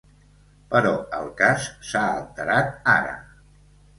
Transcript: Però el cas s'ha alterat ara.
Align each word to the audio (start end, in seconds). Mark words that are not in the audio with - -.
Però 0.69 0.93
el 1.17 1.27
cas 1.41 1.67
s'ha 1.89 2.03
alterat 2.21 2.73
ara. 2.97 3.15